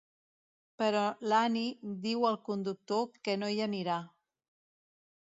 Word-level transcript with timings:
Però 0.81 1.01
l'Annie 1.33 1.93
diu 2.07 2.25
al 2.31 2.39
conductor 2.49 3.05
que 3.29 3.37
no 3.43 3.51
hi 3.59 3.63
anirà. 3.67 3.99